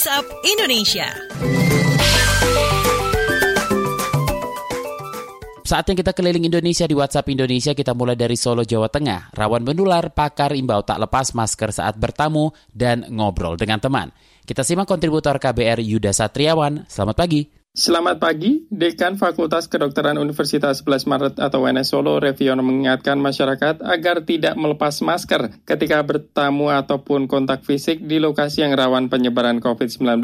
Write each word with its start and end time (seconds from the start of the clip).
WhatsApp 0.00 0.32
Indonesia. 0.48 1.12
Saatnya 5.60 5.92
kita 5.92 6.16
keliling 6.16 6.48
Indonesia 6.48 6.88
di 6.88 6.96
WhatsApp 6.96 7.28
Indonesia, 7.28 7.76
kita 7.76 7.92
mulai 7.92 8.16
dari 8.16 8.32
Solo, 8.32 8.64
Jawa 8.64 8.88
Tengah. 8.88 9.36
Rawan 9.36 9.60
menular, 9.60 10.08
pakar 10.08 10.56
imbau 10.56 10.80
tak 10.88 11.04
lepas 11.04 11.36
masker 11.36 11.76
saat 11.76 12.00
bertamu 12.00 12.48
dan 12.72 13.12
ngobrol 13.12 13.60
dengan 13.60 13.76
teman. 13.76 14.08
Kita 14.48 14.64
simak 14.64 14.88
kontributor 14.88 15.36
KBR 15.36 15.84
Yuda 15.84 16.16
Satriawan. 16.16 16.88
Selamat 16.88 17.20
pagi. 17.20 17.59
Selamat 17.70 18.18
pagi, 18.18 18.66
Dekan 18.66 19.14
Fakultas 19.14 19.70
Kedokteran 19.70 20.18
Universitas 20.18 20.82
11 20.82 21.06
Maret 21.06 21.34
atau 21.38 21.62
UNS 21.62 21.94
Solo, 21.94 22.18
Reviono 22.18 22.66
mengingatkan 22.66 23.14
masyarakat 23.14 23.86
agar 23.86 24.26
tidak 24.26 24.58
melepas 24.58 24.98
masker 24.98 25.62
ketika 25.62 26.02
bertamu 26.02 26.74
ataupun 26.74 27.30
kontak 27.30 27.62
fisik 27.62 28.02
di 28.02 28.18
lokasi 28.18 28.66
yang 28.66 28.74
rawan 28.74 29.06
penyebaran 29.06 29.62
COVID-19. 29.62 30.18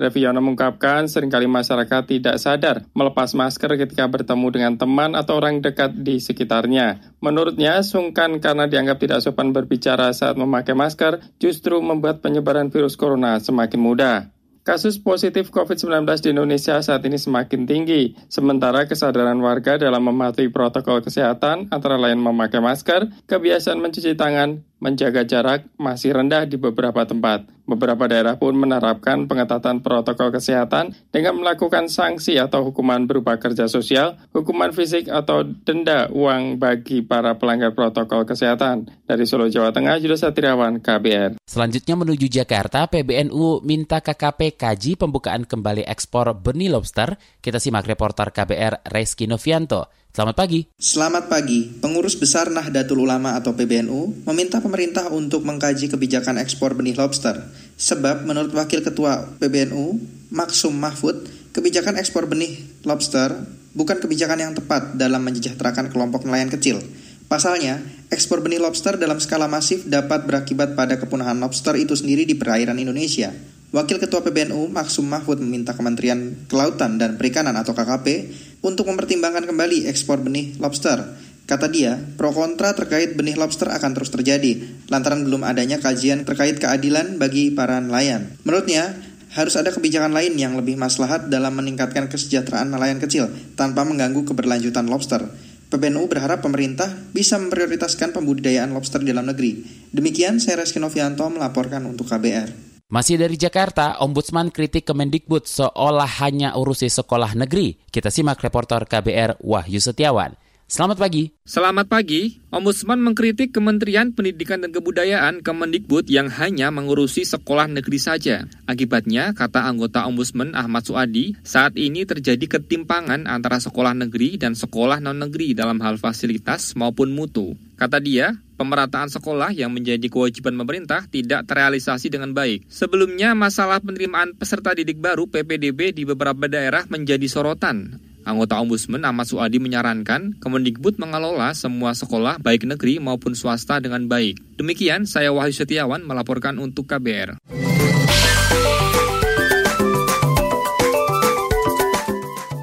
Reviono 0.00 0.40
mengungkapkan 0.40 1.12
sering 1.12 1.28
kali 1.28 1.44
masyarakat 1.44 2.08
tidak 2.08 2.40
sadar 2.40 2.88
melepas 2.96 3.36
masker 3.36 3.76
ketika 3.84 4.08
bertemu 4.08 4.48
dengan 4.48 4.72
teman 4.80 5.12
atau 5.12 5.44
orang 5.44 5.60
dekat 5.60 5.92
di 5.92 6.24
sekitarnya. 6.24 7.20
Menurutnya, 7.20 7.84
sungkan 7.84 8.40
karena 8.40 8.64
dianggap 8.64 8.96
tidak 8.96 9.20
sopan 9.20 9.52
berbicara 9.52 10.16
saat 10.16 10.40
memakai 10.40 10.72
masker 10.72 11.20
justru 11.36 11.84
membuat 11.84 12.24
penyebaran 12.24 12.72
virus 12.72 12.96
corona 12.96 13.36
semakin 13.44 13.76
mudah. 13.76 14.37
Kasus 14.68 15.00
positif 15.00 15.48
COVID-19 15.48 16.04
di 16.20 16.28
Indonesia 16.36 16.76
saat 16.84 17.00
ini 17.08 17.16
semakin 17.16 17.64
tinggi, 17.64 18.12
sementara 18.28 18.84
kesadaran 18.84 19.40
warga 19.40 19.80
dalam 19.80 20.04
mematuhi 20.04 20.52
protokol 20.52 21.00
kesehatan 21.00 21.72
antara 21.72 21.96
lain 21.96 22.20
memakai 22.20 22.60
masker, 22.60 23.08
kebiasaan 23.24 23.80
mencuci 23.80 24.12
tangan, 24.12 24.67
menjaga 24.78 25.26
jarak 25.26 25.66
masih 25.74 26.14
rendah 26.14 26.46
di 26.46 26.54
beberapa 26.58 27.02
tempat. 27.02 27.46
Beberapa 27.68 28.08
daerah 28.08 28.40
pun 28.40 28.56
menerapkan 28.56 29.28
pengetatan 29.28 29.84
protokol 29.84 30.32
kesehatan 30.32 30.96
dengan 31.12 31.36
melakukan 31.36 31.92
sanksi 31.92 32.40
atau 32.40 32.64
hukuman 32.64 33.04
berupa 33.04 33.36
kerja 33.36 33.68
sosial, 33.68 34.16
hukuman 34.32 34.72
fisik 34.72 35.12
atau 35.12 35.44
denda 35.44 36.08
uang 36.08 36.56
bagi 36.56 37.04
para 37.04 37.36
pelanggar 37.36 37.76
protokol 37.76 38.24
kesehatan. 38.24 38.88
Dari 39.04 39.28
Solo, 39.28 39.52
Jawa 39.52 39.68
Tengah, 39.68 40.00
Yudha 40.00 40.16
Satriawan, 40.16 40.80
KBR. 40.80 41.44
Selanjutnya 41.44 41.92
menuju 42.00 42.26
Jakarta, 42.32 42.88
PBNU 42.88 43.60
minta 43.60 44.00
KKP 44.00 44.56
kaji 44.56 44.96
pembukaan 44.96 45.44
kembali 45.44 45.84
ekspor 45.84 46.32
benih 46.40 46.72
lobster. 46.72 47.20
Kita 47.44 47.60
simak 47.60 47.84
reporter 47.84 48.32
KBR 48.32 48.88
Reski 48.88 49.28
Novianto. 49.28 50.07
Selamat 50.08 50.36
pagi. 50.40 50.60
Selamat 50.80 51.24
pagi. 51.28 51.68
Pengurus 51.68 52.16
Besar 52.16 52.48
Nahdlatul 52.48 53.04
Ulama 53.04 53.36
atau 53.36 53.52
PBNU 53.52 54.24
meminta 54.24 54.58
pemerintah 54.58 55.12
untuk 55.12 55.44
mengkaji 55.44 55.92
kebijakan 55.92 56.40
ekspor 56.40 56.72
benih 56.72 56.96
lobster. 56.96 57.44
Sebab 57.76 58.24
menurut 58.24 58.50
Wakil 58.56 58.80
Ketua 58.80 59.36
PBNU, 59.36 60.00
Maksum 60.32 60.72
Mahfud, 60.72 61.28
kebijakan 61.52 62.00
ekspor 62.00 62.24
benih 62.24 62.56
lobster 62.88 63.36
bukan 63.76 64.00
kebijakan 64.00 64.48
yang 64.48 64.52
tepat 64.56 64.96
dalam 64.96 65.20
menyejahterakan 65.22 65.92
kelompok 65.92 66.24
nelayan 66.24 66.48
kecil. 66.48 66.80
Pasalnya, 67.28 67.76
ekspor 68.08 68.40
benih 68.40 68.56
lobster 68.56 68.96
dalam 68.96 69.20
skala 69.20 69.52
masif 69.52 69.84
dapat 69.84 70.24
berakibat 70.24 70.72
pada 70.72 70.96
kepunahan 70.96 71.36
lobster 71.36 71.76
itu 71.76 71.92
sendiri 71.92 72.24
di 72.24 72.32
perairan 72.32 72.80
Indonesia. 72.80 73.28
Wakil 73.68 74.00
Ketua 74.00 74.24
PBNU 74.24 74.72
Maksum 74.72 75.04
Mahfud 75.04 75.44
meminta 75.44 75.76
Kementerian 75.76 76.48
Kelautan 76.48 76.96
dan 76.96 77.20
Perikanan 77.20 77.52
atau 77.52 77.76
KKP 77.76 78.32
untuk 78.62 78.90
mempertimbangkan 78.90 79.46
kembali 79.46 79.86
ekspor 79.86 80.22
benih 80.22 80.58
lobster. 80.58 81.04
Kata 81.48 81.64
dia, 81.72 81.96
pro 82.20 82.28
kontra 82.28 82.76
terkait 82.76 83.16
benih 83.16 83.32
lobster 83.32 83.72
akan 83.72 83.96
terus 83.96 84.12
terjadi, 84.12 84.84
lantaran 84.92 85.24
belum 85.24 85.48
adanya 85.48 85.80
kajian 85.80 86.28
terkait 86.28 86.60
keadilan 86.60 87.16
bagi 87.16 87.48
para 87.48 87.80
nelayan. 87.80 88.36
Menurutnya, 88.44 88.92
harus 89.32 89.56
ada 89.56 89.72
kebijakan 89.72 90.12
lain 90.12 90.36
yang 90.36 90.56
lebih 90.60 90.76
maslahat 90.76 91.32
dalam 91.32 91.56
meningkatkan 91.56 92.08
kesejahteraan 92.12 92.68
nelayan 92.68 93.00
kecil 93.00 93.32
tanpa 93.56 93.84
mengganggu 93.88 94.28
keberlanjutan 94.28 94.88
lobster. 94.88 95.24
PBNU 95.68 96.08
berharap 96.08 96.40
pemerintah 96.40 96.88
bisa 97.12 97.36
memprioritaskan 97.36 98.16
pembudidayaan 98.16 98.72
lobster 98.72 99.04
di 99.04 99.12
dalam 99.12 99.28
negeri. 99.28 99.64
Demikian 99.92 100.40
saya 100.40 100.64
Reski 100.64 100.80
Novianto 100.80 101.28
melaporkan 101.28 101.84
untuk 101.84 102.08
KBR. 102.08 102.67
Masih 102.88 103.20
dari 103.20 103.36
Jakarta, 103.36 104.00
Ombudsman 104.00 104.48
kritik 104.48 104.88
Kemendikbud 104.88 105.44
seolah 105.44 106.08
hanya 106.24 106.56
urusi 106.56 106.88
sekolah 106.88 107.36
negeri. 107.36 107.76
Kita 107.92 108.08
simak 108.08 108.40
reporter 108.40 108.88
KBR 108.88 109.44
Wahyu 109.44 109.76
Setiawan. 109.76 110.32
Selamat 110.68 111.00
pagi. 111.00 111.32
Selamat 111.48 111.88
pagi. 111.88 112.44
Ombudsman 112.52 113.00
mengkritik 113.00 113.56
Kementerian 113.56 114.12
Pendidikan 114.12 114.60
dan 114.60 114.68
Kebudayaan 114.68 115.40
Kemendikbud 115.40 116.12
yang 116.12 116.28
hanya 116.28 116.68
mengurusi 116.68 117.24
sekolah 117.24 117.72
negeri 117.72 117.96
saja. 117.96 118.44
Akibatnya, 118.68 119.32
kata 119.32 119.64
anggota 119.64 120.04
Ombudsman 120.04 120.52
Ahmad 120.52 120.84
Suadi, 120.84 121.32
saat 121.40 121.72
ini 121.80 122.04
terjadi 122.04 122.60
ketimpangan 122.60 123.24
antara 123.24 123.64
sekolah 123.64 123.96
negeri 123.96 124.36
dan 124.36 124.52
sekolah 124.52 125.00
non-negeri 125.00 125.56
dalam 125.56 125.80
hal 125.80 125.96
fasilitas 125.96 126.76
maupun 126.76 127.16
mutu. 127.16 127.56
Kata 127.80 127.96
dia, 127.96 128.36
pemerataan 128.60 129.08
sekolah 129.08 129.56
yang 129.56 129.72
menjadi 129.72 130.04
kewajiban 130.12 130.52
pemerintah 130.52 131.08
tidak 131.08 131.48
terrealisasi 131.48 132.12
dengan 132.12 132.36
baik. 132.36 132.68
Sebelumnya, 132.68 133.32
masalah 133.32 133.80
penerimaan 133.80 134.36
peserta 134.36 134.76
didik 134.76 135.00
baru 135.00 135.32
PPDB 135.32 135.96
di 135.96 136.04
beberapa 136.04 136.44
daerah 136.44 136.84
menjadi 136.92 137.24
sorotan. 137.24 138.07
Anggota 138.28 138.60
Ombudsman 138.60 139.08
Ahmad 139.08 139.24
Suadi 139.24 139.56
menyarankan 139.56 140.36
Kemendikbud 140.36 141.00
mengelola 141.00 141.56
semua 141.56 141.96
sekolah 141.96 142.36
baik 142.36 142.68
negeri 142.68 143.00
maupun 143.00 143.32
swasta 143.32 143.80
dengan 143.80 144.04
baik. 144.04 144.60
Demikian 144.60 145.08
saya 145.08 145.32
Wahyu 145.32 145.56
Setiawan 145.56 146.04
melaporkan 146.04 146.60
untuk 146.60 146.84
KBR. 146.84 147.40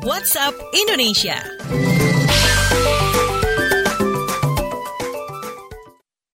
WhatsApp 0.06 0.54
Indonesia. 0.78 1.42